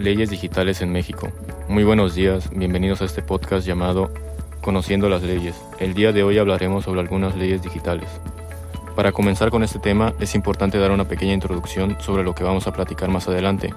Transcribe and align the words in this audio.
Leyes 0.00 0.30
digitales 0.30 0.80
en 0.80 0.90
México. 0.92 1.28
Muy 1.68 1.84
buenos 1.84 2.14
días, 2.14 2.48
bienvenidos 2.50 3.02
a 3.02 3.04
este 3.04 3.20
podcast 3.20 3.66
llamado 3.66 4.10
Conociendo 4.62 5.10
las 5.10 5.22
leyes. 5.22 5.54
El 5.78 5.92
día 5.92 6.10
de 6.12 6.22
hoy 6.22 6.38
hablaremos 6.38 6.86
sobre 6.86 7.00
algunas 7.00 7.36
leyes 7.36 7.60
digitales. 7.60 8.08
Para 8.96 9.12
comenzar 9.12 9.50
con 9.50 9.62
este 9.62 9.78
tema 9.78 10.14
es 10.18 10.34
importante 10.34 10.78
dar 10.78 10.90
una 10.90 11.06
pequeña 11.06 11.34
introducción 11.34 11.98
sobre 12.00 12.24
lo 12.24 12.34
que 12.34 12.44
vamos 12.44 12.66
a 12.66 12.72
platicar 12.72 13.10
más 13.10 13.28
adelante. 13.28 13.74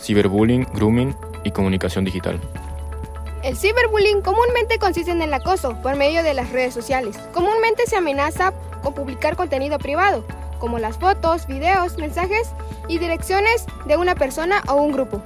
Ciberbullying, 0.00 0.64
grooming 0.74 1.16
y 1.42 1.50
comunicación 1.50 2.04
digital. 2.04 2.38
El 3.42 3.56
ciberbullying 3.56 4.22
comúnmente 4.22 4.78
consiste 4.78 5.10
en 5.10 5.22
el 5.22 5.34
acoso 5.34 5.76
por 5.82 5.96
medio 5.96 6.22
de 6.22 6.34
las 6.34 6.52
redes 6.52 6.72
sociales. 6.72 7.18
Comúnmente 7.34 7.84
se 7.86 7.96
amenaza 7.96 8.52
con 8.84 8.94
publicar 8.94 9.34
contenido 9.34 9.78
privado, 9.78 10.24
como 10.60 10.78
las 10.78 10.98
fotos, 10.98 11.48
videos, 11.48 11.98
mensajes 11.98 12.52
y 12.86 12.98
direcciones 12.98 13.66
de 13.86 13.96
una 13.96 14.14
persona 14.14 14.62
o 14.68 14.74
un 14.74 14.92
grupo. 14.92 15.20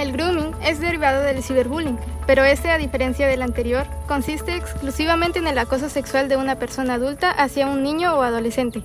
El 0.00 0.12
grooming 0.12 0.54
es 0.64 0.80
derivado 0.80 1.20
del 1.20 1.42
ciberbullying, 1.42 1.98
pero 2.26 2.42
este, 2.42 2.70
a 2.70 2.78
diferencia 2.78 3.28
del 3.28 3.42
anterior, 3.42 3.84
consiste 4.08 4.56
exclusivamente 4.56 5.40
en 5.40 5.46
el 5.46 5.58
acoso 5.58 5.90
sexual 5.90 6.26
de 6.30 6.38
una 6.38 6.56
persona 6.56 6.94
adulta 6.94 7.30
hacia 7.30 7.66
un 7.66 7.82
niño 7.82 8.14
o 8.14 8.22
adolescente. 8.22 8.82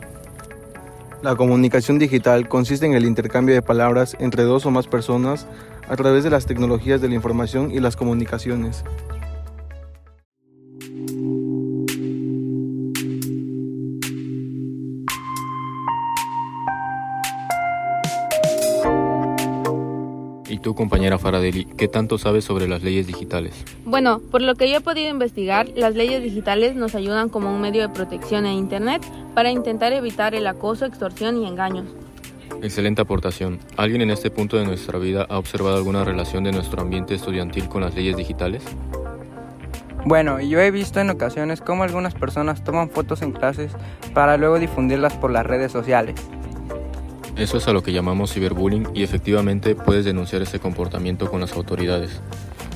La 1.22 1.38
comunicación 1.38 2.00
digital 2.00 2.50
consiste 2.50 2.86
en 2.86 2.96
el 2.96 3.06
intercambio 3.06 3.56
de 3.56 3.62
palabras 3.62 4.18
entre 4.20 4.44
dos 4.44 4.66
o 4.66 4.72
más 4.72 4.88
personas 4.88 5.48
a 5.88 5.96
través 5.96 6.26
de 6.26 6.32
las 6.32 6.48
tecnologías 6.48 7.00
de 7.00 7.08
la 7.08 7.16
información 7.16 7.72
y 7.72 7.80
las 7.80 7.96
comunicaciones. 7.96 8.84
Y 20.56 20.60
tú, 20.60 20.74
compañera 20.74 21.18
Faradeli, 21.18 21.66
¿qué 21.66 21.90
tanto 21.90 22.18
sabes 22.18 22.46
sobre 22.46 22.66
las 22.66 22.82
leyes 22.82 23.06
digitales? 23.06 23.66
Bueno, 23.84 24.22
por 24.32 24.42
lo 24.42 24.56
que 24.56 24.70
yo 24.70 24.78
he 24.78 24.80
podido 24.80 25.10
investigar, 25.10 25.68
las 25.76 25.96
leyes 25.96 26.24
digitales 26.24 26.78
nos 26.78 26.96
ayudan 26.96 27.28
como 27.28 27.54
un 27.54 27.60
medio 27.60 27.82
de 27.82 27.90
protección 27.90 28.46
en 28.46 28.54
Internet 28.54 29.06
para 29.34 29.52
intentar 29.52 29.92
evitar 29.92 30.34
el 30.34 30.48
acoso, 30.48 30.86
extorsión 30.86 31.44
y 31.44 31.46
engaños. 31.46 31.88
Excelente 32.62 33.02
aportación. 33.02 33.60
¿Alguien 33.76 34.02
en 34.02 34.12
este 34.12 34.32
punto 34.32 34.56
de 34.56 34.64
nuestra 34.64 34.98
vida 34.98 35.26
ha 35.28 35.38
observado 35.38 35.76
alguna 35.76 36.06
relación 36.06 36.46
de 36.46 36.54
nuestro 36.54 36.82
ambiente 36.82 37.16
estudiantil 37.16 37.68
con 37.68 37.82
las 37.82 37.94
leyes 37.94 38.16
digitales? 38.16 38.64
Bueno, 40.06 40.40
yo 40.40 40.62
he 40.62 40.72
visto 40.72 41.02
en 41.02 41.10
ocasiones 41.10 41.60
cómo 41.60 41.84
algunas 41.84 42.14
personas 42.14 42.64
toman 42.64 42.90
fotos 42.90 43.22
en 43.24 43.34
clases 43.34 43.74
para 44.14 44.38
luego 44.38 44.58
difundirlas 44.58 45.18
por 45.18 45.32
las 45.32 45.46
redes 45.46 45.74
sociales. 45.74 46.16
Eso 47.36 47.58
es 47.58 47.68
a 47.68 47.74
lo 47.74 47.84
que 47.84 47.92
llamamos 47.92 48.32
ciberbullying 48.34 48.88
y 48.94 49.04
efectivamente 49.04 49.76
puedes 49.76 50.06
denunciar 50.06 50.42
ese 50.42 50.60
comportamiento 50.60 51.30
con 51.30 51.42
las 51.42 51.54
autoridades. 51.54 52.22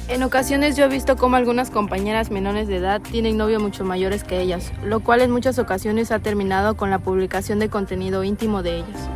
En 0.09 0.21
ocasiones 0.23 0.75
yo 0.75 0.85
he 0.85 0.89
visto 0.89 1.15
cómo 1.15 1.37
algunas 1.37 1.69
compañeras 1.69 2.31
menores 2.31 2.67
de 2.67 2.77
edad 2.77 2.99
tienen 2.99 3.37
novios 3.37 3.61
mucho 3.61 3.85
mayores 3.85 4.23
que 4.23 4.41
ellas, 4.41 4.73
lo 4.83 4.99
cual 4.99 5.21
en 5.21 5.31
muchas 5.31 5.59
ocasiones 5.59 6.11
ha 6.11 6.19
terminado 6.19 6.75
con 6.75 6.89
la 6.89 6.99
publicación 6.99 7.59
de 7.59 7.69
contenido 7.69 8.23
íntimo 8.23 8.63
de 8.63 8.77
ellas. 8.77 9.09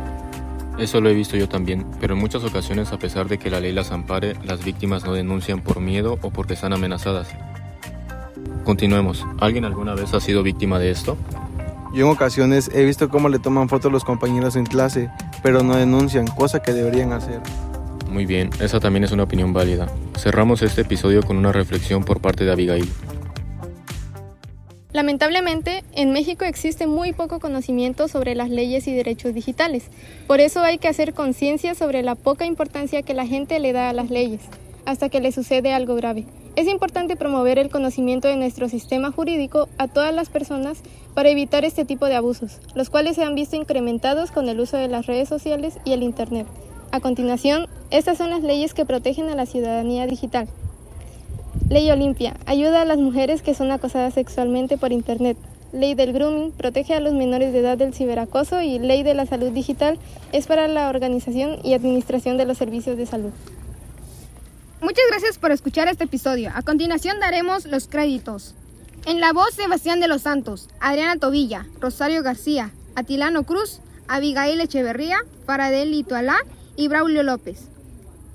Eso 0.78 1.00
lo 1.00 1.10
he 1.10 1.14
visto 1.14 1.36
yo 1.36 1.48
también, 1.48 1.84
pero 2.00 2.14
en 2.14 2.20
muchas 2.20 2.42
ocasiones 2.42 2.92
a 2.92 2.98
pesar 2.98 3.28
de 3.28 3.38
que 3.38 3.50
la 3.50 3.60
ley 3.60 3.72
las 3.72 3.92
ampare, 3.92 4.34
las 4.44 4.64
víctimas 4.64 5.04
no 5.04 5.12
denuncian 5.12 5.60
por 5.60 5.80
miedo 5.80 6.18
o 6.22 6.30
porque 6.30 6.54
están 6.54 6.72
amenazadas. 6.72 7.28
Continuemos. 8.64 9.26
¿Alguien 9.40 9.64
alguna 9.64 9.94
vez 9.94 10.14
ha 10.14 10.20
sido 10.20 10.42
víctima 10.42 10.78
de 10.78 10.90
esto? 10.90 11.18
Yo 11.94 12.06
en 12.06 12.12
ocasiones 12.12 12.70
he 12.74 12.84
visto 12.84 13.08
cómo 13.08 13.28
le 13.28 13.38
toman 13.38 13.68
fotos 13.68 13.92
los 13.92 14.04
compañeros 14.04 14.56
en 14.56 14.66
clase, 14.66 15.10
pero 15.44 15.62
no 15.62 15.76
denuncian, 15.76 16.26
cosa 16.26 16.62
que 16.62 16.72
deberían 16.72 17.12
hacer. 17.12 17.38
Muy 18.08 18.24
bien, 18.24 18.48
esa 18.62 18.80
también 18.80 19.04
es 19.04 19.12
una 19.12 19.24
opinión 19.24 19.52
válida. 19.52 19.88
Cerramos 20.16 20.62
este 20.62 20.80
episodio 20.80 21.22
con 21.22 21.36
una 21.36 21.52
reflexión 21.52 22.02
por 22.02 22.22
parte 22.22 22.44
de 22.44 22.52
Abigail. 22.52 22.88
Lamentablemente, 24.94 25.84
en 25.92 26.14
México 26.14 26.46
existe 26.46 26.86
muy 26.86 27.12
poco 27.12 27.40
conocimiento 27.40 28.08
sobre 28.08 28.34
las 28.34 28.48
leyes 28.48 28.88
y 28.88 28.94
derechos 28.94 29.34
digitales. 29.34 29.90
Por 30.26 30.40
eso 30.40 30.62
hay 30.62 30.78
que 30.78 30.88
hacer 30.88 31.12
conciencia 31.12 31.74
sobre 31.74 32.02
la 32.02 32.14
poca 32.14 32.46
importancia 32.46 33.02
que 33.02 33.12
la 33.12 33.26
gente 33.26 33.58
le 33.58 33.74
da 33.74 33.90
a 33.90 33.92
las 33.92 34.08
leyes, 34.08 34.40
hasta 34.86 35.10
que 35.10 35.20
le 35.20 35.30
sucede 35.30 35.74
algo 35.74 35.94
grave. 35.94 36.24
Es 36.56 36.68
importante 36.68 37.16
promover 37.16 37.58
el 37.58 37.68
conocimiento 37.68 38.28
de 38.28 38.36
nuestro 38.36 38.68
sistema 38.68 39.10
jurídico 39.10 39.68
a 39.76 39.88
todas 39.88 40.14
las 40.14 40.28
personas 40.28 40.78
para 41.12 41.28
evitar 41.28 41.64
este 41.64 41.84
tipo 41.84 42.06
de 42.06 42.14
abusos, 42.14 42.60
los 42.76 42.90
cuales 42.90 43.16
se 43.16 43.24
han 43.24 43.34
visto 43.34 43.56
incrementados 43.56 44.30
con 44.30 44.48
el 44.48 44.60
uso 44.60 44.76
de 44.76 44.86
las 44.86 45.06
redes 45.06 45.28
sociales 45.28 45.78
y 45.84 45.94
el 45.94 46.04
Internet. 46.04 46.46
A 46.92 47.00
continuación, 47.00 47.66
estas 47.90 48.18
son 48.18 48.30
las 48.30 48.44
leyes 48.44 48.72
que 48.72 48.84
protegen 48.84 49.28
a 49.30 49.34
la 49.34 49.46
ciudadanía 49.46 50.06
digital. 50.06 50.46
Ley 51.68 51.90
Olimpia 51.90 52.36
ayuda 52.46 52.82
a 52.82 52.84
las 52.84 52.98
mujeres 52.98 53.42
que 53.42 53.54
son 53.54 53.72
acosadas 53.72 54.14
sexualmente 54.14 54.78
por 54.78 54.92
Internet. 54.92 55.36
Ley 55.72 55.96
del 55.96 56.12
Grooming 56.12 56.52
protege 56.52 56.94
a 56.94 57.00
los 57.00 57.14
menores 57.14 57.52
de 57.52 57.58
edad 57.58 57.76
del 57.76 57.94
ciberacoso 57.94 58.62
y 58.62 58.78
Ley 58.78 59.02
de 59.02 59.14
la 59.14 59.26
Salud 59.26 59.50
Digital 59.50 59.98
es 60.30 60.46
para 60.46 60.68
la 60.68 60.88
organización 60.88 61.56
y 61.64 61.72
administración 61.72 62.36
de 62.36 62.44
los 62.44 62.58
servicios 62.58 62.96
de 62.96 63.06
salud. 63.06 63.32
Muchas 64.84 65.04
gracias 65.08 65.38
por 65.38 65.50
escuchar 65.50 65.88
este 65.88 66.04
episodio. 66.04 66.52
A 66.54 66.60
continuación 66.60 67.18
daremos 67.18 67.64
los 67.64 67.88
créditos. 67.88 68.54
En 69.06 69.18
la 69.18 69.32
voz 69.32 69.54
Sebastián 69.54 69.98
de 69.98 70.08
los 70.08 70.20
Santos, 70.20 70.68
Adriana 70.78 71.16
Tobilla, 71.16 71.64
Rosario 71.80 72.22
García, 72.22 72.70
Atilano 72.94 73.44
Cruz, 73.44 73.80
Abigail 74.08 74.60
Echeverría, 74.60 75.16
Faradel 75.46 75.90
Litualá 75.90 76.36
y 76.76 76.88
Braulio 76.88 77.22
López. 77.22 77.60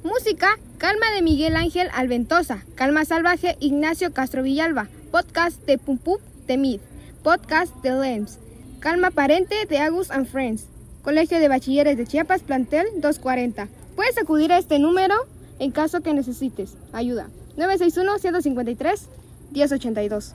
Música, 0.03 0.57
Calma 0.79 1.11
de 1.11 1.21
Miguel 1.21 1.55
Ángel 1.55 1.87
Alventosa, 1.93 2.65
Calma 2.73 3.05
Salvaje 3.05 3.55
Ignacio 3.59 4.11
Castro 4.11 4.41
Villalba, 4.41 4.87
Podcast 5.11 5.63
de 5.67 5.77
Pum 5.77 5.99
Pum 5.99 6.17
de 6.47 6.57
Mid, 6.57 6.79
Podcast 7.21 7.75
de 7.83 7.91
Lems, 7.91 8.39
Calma 8.79 9.11
Parente 9.11 9.67
de 9.67 9.77
Agus 9.77 10.09
and 10.09 10.25
Friends, 10.25 10.65
Colegio 11.03 11.39
de 11.39 11.47
Bachilleres 11.47 11.95
de 11.95 12.07
Chiapas 12.07 12.41
Plantel 12.41 12.87
240. 12.95 13.67
Puedes 13.95 14.17
acudir 14.17 14.51
a 14.51 14.57
este 14.57 14.79
número 14.79 15.13
en 15.59 15.71
caso 15.71 16.01
que 16.01 16.13
necesites 16.13 16.75
ayuda. 16.93 17.27
961-153-1082. 17.57 20.33